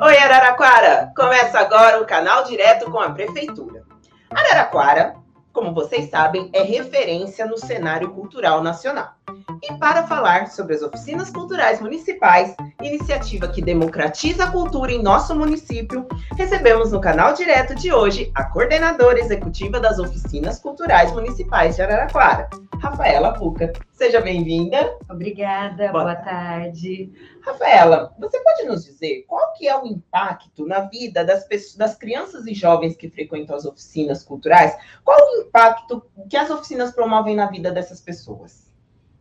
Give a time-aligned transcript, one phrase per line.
[0.00, 1.12] Oi, Araraquara!
[1.16, 3.84] Começa agora o canal direto com a Prefeitura.
[4.28, 5.14] Araraquara,
[5.52, 9.12] como vocês sabem, é referência no cenário cultural nacional.
[9.62, 15.34] E para falar sobre as oficinas culturais municipais, iniciativa que democratiza a cultura em nosso
[15.34, 21.82] município, recebemos no canal direto de hoje a coordenadora executiva das oficinas culturais municipais de
[21.82, 23.72] Araraquara, Rafaela Puca.
[23.92, 24.98] Seja bem-vinda.
[25.08, 27.10] Obrigada, boa, boa tarde.
[27.42, 31.96] Rafaela, você pode nos dizer qual que é o impacto na vida das, pessoas, das
[31.96, 34.76] crianças e jovens que frequentam as oficinas culturais?
[35.02, 38.63] Qual o impacto que as oficinas promovem na vida dessas pessoas?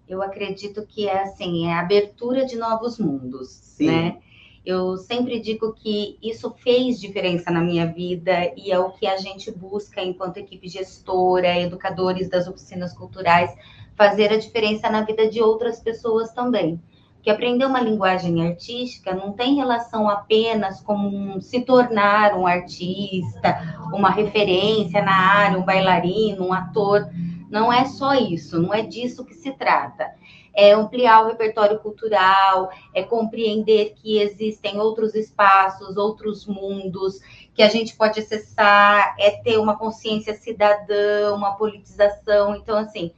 [0.08, 3.88] Eu acredito que é assim, é a abertura de novos mundos, Sim.
[3.88, 4.18] né?
[4.66, 9.18] Eu sempre digo que isso fez diferença na minha vida e é o que a
[9.18, 13.54] gente busca enquanto equipe gestora, educadores das oficinas culturais,
[13.94, 16.82] fazer a diferença na vida de outras pessoas também.
[17.22, 24.12] Que aprender uma linguagem artística não tem relação apenas com se tornar um artista, uma
[24.12, 27.10] referência na área, um bailarino, um ator.
[27.54, 30.12] Não é só isso, não é disso que se trata
[30.54, 37.20] é ampliar o repertório cultural, é compreender que existem outros espaços, outros mundos
[37.56, 42.56] que a gente pode acessar, é ter uma consciência cidadã, uma politização.
[42.56, 43.12] Então, assim,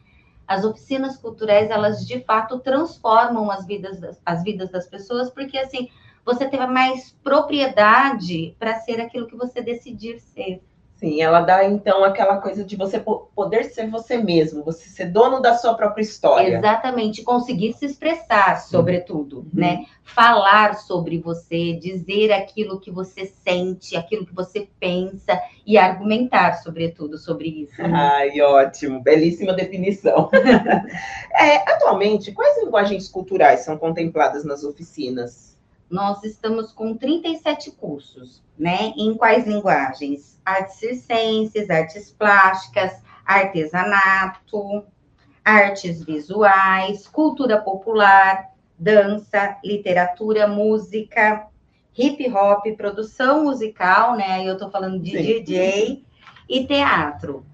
[0.48, 5.90] as oficinas culturais, elas de fato transformam as vidas, as vidas das pessoas, porque assim,
[6.24, 10.62] você tem mais propriedade para ser aquilo que você decidir ser.
[11.06, 15.40] Sim, ela dá então aquela coisa de você poder ser você mesmo, você ser dono
[15.40, 16.58] da sua própria história.
[16.58, 19.50] Exatamente, conseguir se expressar, sobretudo, uhum.
[19.54, 19.86] né?
[20.04, 27.20] Falar sobre você, dizer aquilo que você sente, aquilo que você pensa e argumentar, sobretudo,
[27.20, 27.80] sobre isso.
[27.84, 27.92] Né?
[27.94, 30.28] Ai, ótimo, belíssima definição.
[31.40, 35.55] é, atualmente, quais linguagens culturais são contempladas nas oficinas?
[35.90, 38.94] Nós estamos com 37 cursos, né?
[38.98, 40.40] Em quais linguagens?
[40.46, 44.86] Artes circenses, artes plásticas, artesanato,
[45.44, 51.48] artes visuais, cultura popular, dança, literatura, música,
[51.98, 54.44] hip hop, produção musical, né?
[54.44, 55.24] Eu tô falando de Sim.
[55.24, 56.06] DJ
[56.50, 57.46] e teatro.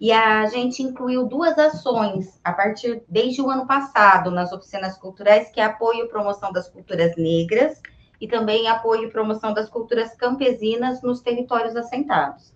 [0.00, 5.50] E a gente incluiu duas ações a partir desde o ano passado nas oficinas culturais,
[5.50, 7.82] que é apoio e promoção das culturas negras
[8.18, 12.50] e também apoio e promoção das culturas campesinas nos territórios assentados.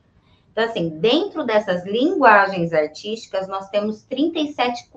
[0.52, 4.90] Então, assim, dentro dessas linguagens artísticas, nós temos 37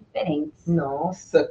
[0.00, 0.66] diferentes.
[0.66, 1.50] Nossa!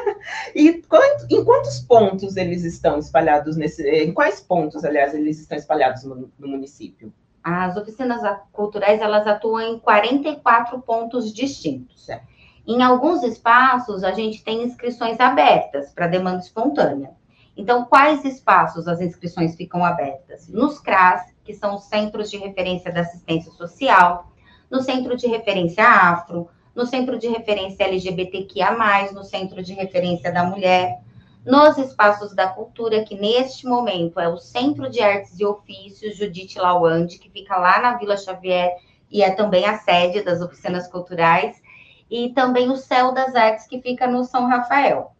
[0.56, 0.82] e
[1.30, 3.86] em quantos pontos eles estão espalhados nesse.
[3.88, 7.12] Em quais pontos, aliás, eles estão espalhados no, no município?
[7.44, 12.08] As oficinas culturais elas atuam em 44 pontos distintos.
[12.08, 12.22] É.
[12.66, 17.10] Em alguns espaços, a gente tem inscrições abertas para demanda espontânea.
[17.54, 20.48] Então, quais espaços as inscrições ficam abertas?
[20.48, 24.32] Nos CRAS, que são os Centros de Referência da Assistência Social,
[24.70, 30.44] no Centro de Referência Afro, no Centro de Referência LGBTQIA+, no Centro de Referência da
[30.44, 31.03] Mulher,
[31.44, 36.58] nos espaços da cultura, que neste momento é o Centro de Artes e Ofícios Judite
[36.58, 38.74] Lawande, que fica lá na Vila Xavier
[39.10, 41.62] e é também a sede das oficinas culturais,
[42.10, 45.12] e também o Céu das Artes, que fica no São Rafael.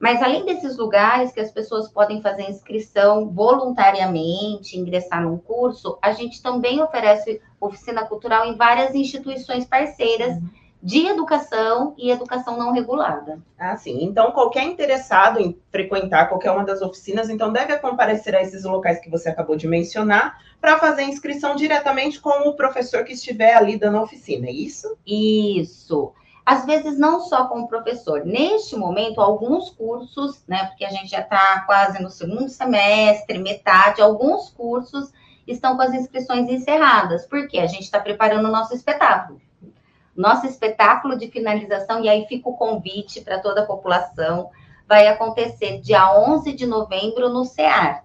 [0.00, 6.12] Mas além desses lugares que as pessoas podem fazer inscrição voluntariamente, ingressar num curso, a
[6.12, 10.36] gente também oferece oficina cultural em várias instituições parceiras.
[10.36, 13.40] Uhum de educação e educação não regulada.
[13.56, 14.02] Ah, sim.
[14.02, 18.98] Então, qualquer interessado em frequentar qualquer uma das oficinas, então deve comparecer a esses locais
[18.98, 23.78] que você acabou de mencionar para fazer inscrição diretamente com o professor que estiver ali
[23.78, 24.96] dando a oficina, é isso?
[25.06, 26.12] Isso.
[26.44, 28.24] Às vezes, não só com o professor.
[28.24, 34.02] Neste momento, alguns cursos, né, porque a gente já está quase no segundo semestre, metade,
[34.02, 35.12] alguns cursos
[35.46, 39.40] estão com as inscrições encerradas, porque a gente está preparando o nosso espetáculo
[40.16, 44.50] nosso espetáculo de finalização, e aí fica o convite para toda a população,
[44.86, 48.04] vai acontecer dia 11 de novembro no CEAR.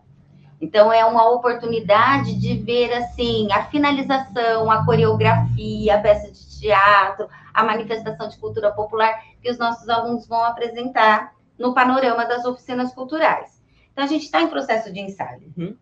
[0.59, 7.27] Então, é uma oportunidade de ver, assim, a finalização, a coreografia, a peça de teatro,
[7.53, 12.91] a manifestação de cultura popular que os nossos alunos vão apresentar no panorama das oficinas
[12.93, 13.61] culturais.
[13.91, 15.53] Então, a gente está em processo de ensaio.
[15.55, 15.75] Uhum.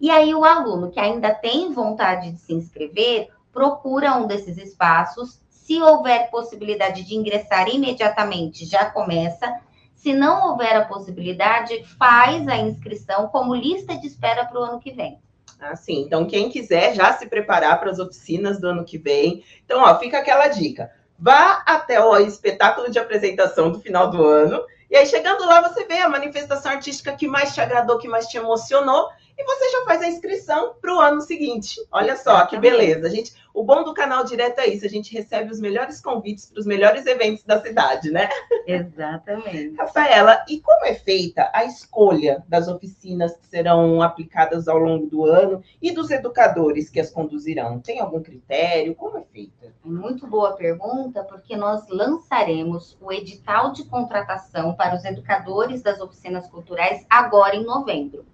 [0.00, 5.40] E aí, o aluno que ainda tem vontade de se inscrever, procura um desses espaços
[5.66, 9.52] se houver possibilidade de ingressar imediatamente, já começa.
[9.96, 14.78] Se não houver a possibilidade, faz a inscrição como lista de espera para o ano
[14.78, 15.18] que vem.
[15.58, 16.02] Ah, sim.
[16.02, 19.42] Então, quem quiser já se preparar para as oficinas do ano que vem.
[19.64, 20.92] Então, ó, fica aquela dica.
[21.18, 25.84] Vá até o espetáculo de apresentação do final do ano E aí, chegando lá, você
[25.84, 29.08] vê a manifestação artística que mais te agradou, que mais te emocionou,
[29.38, 31.76] e você já faz a inscrição para o ano seguinte.
[31.90, 33.06] Olha só que beleza.
[33.06, 36.46] A gente, o bom do canal direto é isso, a gente recebe os melhores convites
[36.46, 38.28] para os melhores eventos da cidade, né?
[38.66, 39.76] Exatamente.
[39.76, 45.26] Rafaela, e como é feita a escolha das oficinas que serão aplicadas ao longo do
[45.26, 47.78] ano e dos educadores que as conduzirão?
[47.80, 48.94] Tem algum critério?
[48.94, 49.74] Como é feita?
[49.84, 56.48] Muito boa pergunta, porque nós lançaremos o edital de contratação para os educadores das oficinas
[56.48, 58.24] culturais agora em novembro.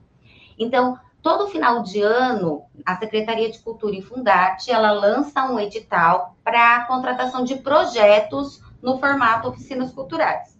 [0.59, 6.37] Então, todo final de ano, a Secretaria de Cultura e Fundarte, ela lança um edital
[6.43, 10.53] para contratação de projetos no formato oficinas culturais.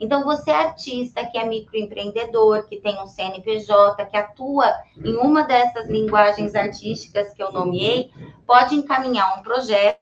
[0.00, 5.42] Então, você é artista, que é microempreendedor, que tem um CNPJ, que atua em uma
[5.42, 8.10] dessas linguagens artísticas que eu nomeei,
[8.46, 9.98] pode encaminhar um projeto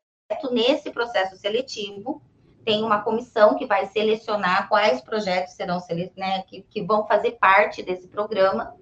[0.51, 2.21] nesse processo seletivo.
[2.63, 5.79] Tem uma comissão que vai selecionar quais projetos serão
[6.17, 8.75] né, que, que vão fazer parte desse programa.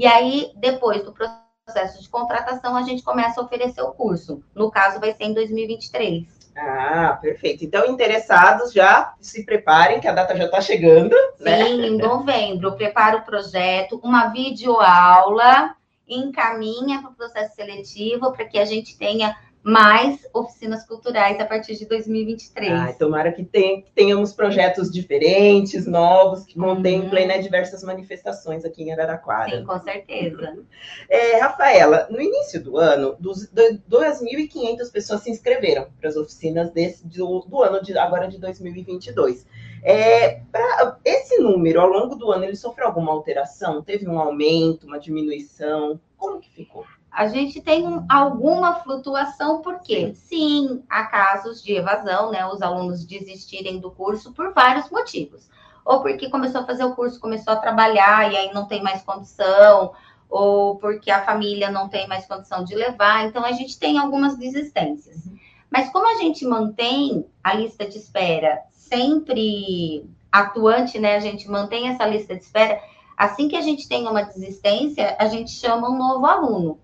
[0.00, 4.42] E aí, depois do processo de contratação, a gente começa a oferecer o curso.
[4.54, 6.26] No caso, vai ser em 2023.
[6.56, 7.66] Ah, perfeito.
[7.66, 11.14] Então, interessados já se preparem, que a data já está chegando.
[11.38, 11.66] Né?
[11.66, 12.76] Sim, em novembro.
[12.76, 15.76] Prepara o projeto, uma videoaula,
[16.08, 21.76] encaminha para o processo seletivo para que a gente tenha mais oficinas culturais a partir
[21.76, 22.72] de 2023.
[22.72, 27.28] Ah, tomara que, que tenhamos projetos diferentes, novos, que contemplem uhum.
[27.28, 29.58] né, diversas manifestações aqui em Araraquara.
[29.58, 30.58] Sim, com certeza.
[31.08, 37.06] É, Rafaela, no início do ano, dos, 2.500 pessoas se inscreveram para as oficinas desse,
[37.06, 39.46] do, do ano de, agora de 2022.
[39.82, 43.82] É, pra, esse número, ao longo do ano, ele sofreu alguma alteração?
[43.82, 46.00] Teve um aumento, uma diminuição?
[46.16, 46.84] Como que ficou?
[47.10, 52.46] A gente tem alguma flutuação, porque sim, há casos de evasão, né?
[52.46, 55.48] Os alunos desistirem do curso por vários motivos.
[55.84, 59.02] Ou porque começou a fazer o curso, começou a trabalhar e aí não tem mais
[59.02, 59.92] condição,
[60.28, 63.26] ou porque a família não tem mais condição de levar.
[63.26, 65.28] Então, a gente tem algumas desistências.
[65.68, 71.16] Mas como a gente mantém a lista de espera sempre atuante, né?
[71.16, 72.80] A gente mantém essa lista de espera.
[73.16, 76.78] Assim que a gente tem uma desistência, a gente chama um novo aluno.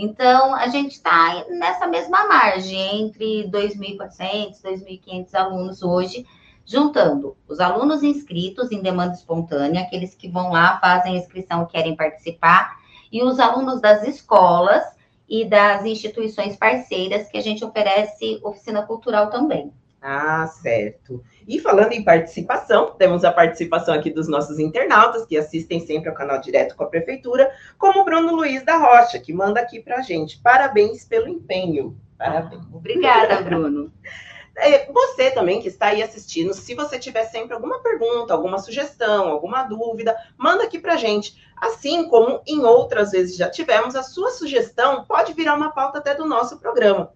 [0.00, 6.24] Então, a gente está nessa mesma margem, entre 2.400, 2.500 alunos hoje,
[6.64, 11.96] juntando os alunos inscritos em demanda espontânea, aqueles que vão lá, fazem a inscrição querem
[11.96, 12.78] participar,
[13.10, 14.84] e os alunos das escolas
[15.28, 19.72] e das instituições parceiras que a gente oferece oficina cultural também.
[20.00, 21.24] Ah, certo.
[21.46, 26.14] E falando em participação, temos a participação aqui dos nossos internautas que assistem sempre ao
[26.14, 29.98] canal direto com a prefeitura, como o Bruno Luiz da Rocha, que manda aqui para
[29.98, 30.40] a gente.
[30.40, 31.98] Parabéns pelo empenho.
[32.16, 32.62] Parabéns.
[32.62, 33.92] Ah, obrigada, Bruno.
[34.60, 39.28] É, você também que está aí assistindo, se você tiver sempre alguma pergunta, alguma sugestão,
[39.28, 41.40] alguma dúvida, manda aqui para gente.
[41.56, 46.12] Assim como em outras vezes já tivemos, a sua sugestão pode virar uma pauta até
[46.12, 47.12] do nosso programa.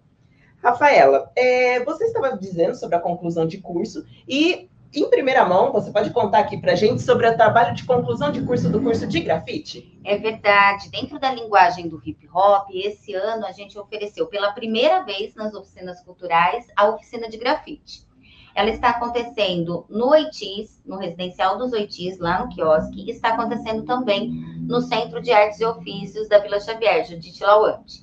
[0.63, 5.91] Rafaela, é, você estava dizendo sobre a conclusão de curso e, em primeira mão, você
[5.91, 9.05] pode contar aqui para a gente sobre o trabalho de conclusão de curso do curso
[9.05, 9.99] de grafite?
[10.05, 10.89] É verdade.
[10.89, 15.53] Dentro da linguagem do hip hop, esse ano a gente ofereceu pela primeira vez nas
[15.53, 18.07] oficinas culturais a oficina de grafite.
[18.55, 23.83] Ela está acontecendo no Oitis, no residencial dos Oitis, lá no quiosque, e está acontecendo
[23.83, 24.29] também
[24.61, 28.02] no Centro de Artes e Ofícios da Vila Xavier, Judite Lawante.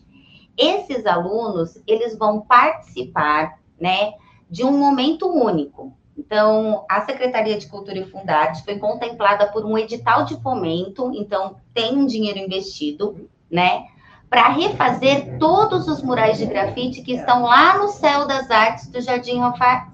[0.60, 4.12] Esses alunos, eles vão participar, né,
[4.50, 5.96] de um momento único.
[6.18, 11.56] Então, a Secretaria de Cultura e Fundades foi contemplada por um edital de fomento, então
[11.72, 13.86] tem um dinheiro investido, né,
[14.28, 19.00] para refazer todos os murais de grafite que estão lá no céu das artes do
[19.00, 19.40] Jardim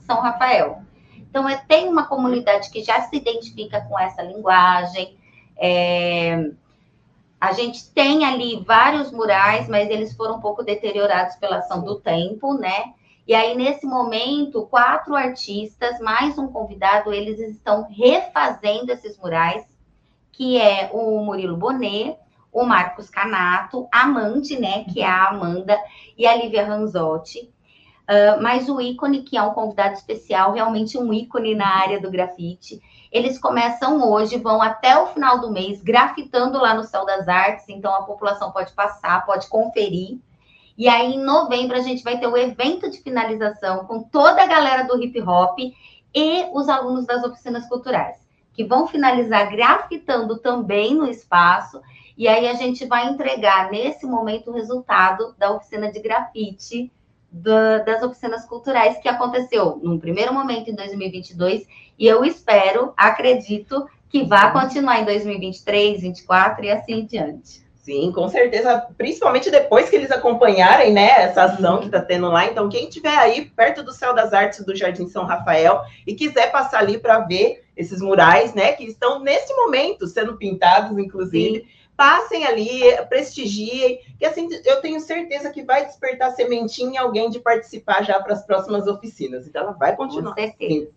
[0.00, 0.82] São Rafael.
[1.16, 5.16] Então, é, tem uma comunidade que já se identifica com essa linguagem,
[5.56, 6.50] é,
[7.40, 11.96] a gente tem ali vários murais, mas eles foram um pouco deteriorados pela ação do
[11.96, 12.94] tempo, né?
[13.26, 19.64] E aí, nesse momento, quatro artistas, mais um convidado, eles estão refazendo esses murais,
[20.30, 22.16] que é o Murilo Bonet,
[22.52, 25.76] o Marcos Canato, a Amande, né, que é a Amanda,
[26.16, 27.52] e a Lívia Ranzotti.
[28.08, 32.10] Uh, mas o ícone, que é um convidado especial, realmente um ícone na área do
[32.10, 37.26] grafite, eles começam hoje, vão até o final do mês, grafitando lá no Céu das
[37.26, 40.18] Artes, então a população pode passar, pode conferir.
[40.78, 44.46] E aí, em novembro, a gente vai ter o evento de finalização com toda a
[44.46, 45.58] galera do hip hop
[46.14, 48.16] e os alunos das oficinas culturais,
[48.52, 51.80] que vão finalizar grafitando também no espaço.
[52.16, 56.92] E aí a gente vai entregar nesse momento o resultado da oficina de grafite
[57.36, 61.66] da, das oficinas culturais que aconteceu num primeiro momento em 2022
[61.98, 67.66] e eu espero, acredito que vá continuar em 2023, 2024 e assim diante.
[67.76, 72.46] Sim, com certeza, principalmente depois que eles acompanharem, né, essa ação que está tendo lá.
[72.46, 76.50] Então, quem estiver aí perto do Céu das Artes do Jardim São Rafael e quiser
[76.50, 81.85] passar ali para ver esses murais, né, que estão nesse momento sendo pintados, inclusive, Sim
[81.96, 87.40] passem ali, prestigiem, que assim eu tenho certeza que vai despertar sementinha em alguém de
[87.40, 89.46] participar já para as próximas oficinas.
[89.46, 90.34] Então ela vai continuar.
[90.34, 90.90] Com certeza.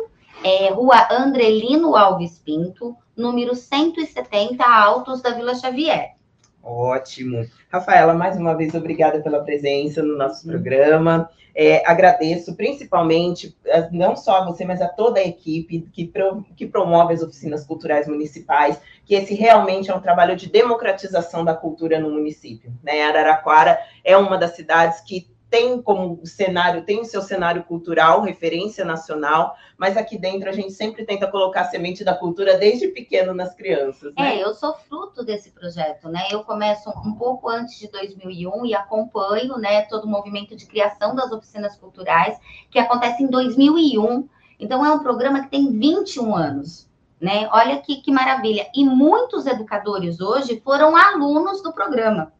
[0.43, 6.18] É Rua Andrelino Alves Pinto, número 170, Altos da Vila Xavier.
[6.63, 7.45] Ótimo.
[7.71, 11.29] Rafaela, mais uma vez, obrigada pela presença no nosso programa.
[11.55, 16.43] É, agradeço principalmente, é, não só a você, mas a toda a equipe que, pro,
[16.55, 21.53] que promove as oficinas culturais municipais, que esse realmente é um trabalho de democratização da
[21.53, 22.71] cultura no município.
[22.83, 23.03] Né?
[23.03, 28.85] Araraquara é uma das cidades que tem como cenário, tem o seu cenário cultural, referência
[28.85, 33.33] nacional, mas aqui dentro a gente sempre tenta colocar a semente da cultura desde pequeno
[33.33, 34.13] nas crianças.
[34.15, 34.37] Né?
[34.37, 36.27] É, eu sou fruto desse projeto, né?
[36.29, 41.15] Eu começo um pouco antes de 2001 e acompanho, né, todo o movimento de criação
[41.15, 42.37] das oficinas culturais
[42.69, 44.29] que acontece em 2001.
[44.59, 46.87] Então é um programa que tem 21 anos.
[47.19, 47.49] Né?
[47.51, 48.69] Olha que, que maravilha.
[48.73, 52.31] E muitos educadores hoje foram alunos do programa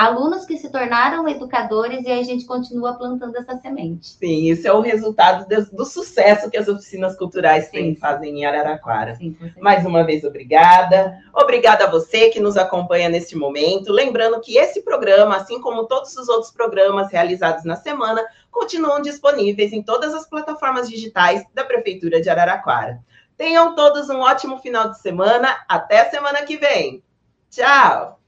[0.00, 4.16] alunos que se tornaram educadores e a gente continua plantando essa semente.
[4.18, 8.40] Sim, isso é o resultado do, do sucesso que as oficinas culturais sim, têm, fazem
[8.40, 9.14] em Araraquara.
[9.16, 11.18] Sim, Mais uma vez, obrigada.
[11.34, 13.92] Obrigada a você que nos acompanha neste momento.
[13.92, 19.70] Lembrando que esse programa, assim como todos os outros programas realizados na semana, continuam disponíveis
[19.70, 23.00] em todas as plataformas digitais da Prefeitura de Araraquara.
[23.36, 25.58] Tenham todos um ótimo final de semana.
[25.68, 27.02] Até semana que vem.
[27.50, 28.19] Tchau!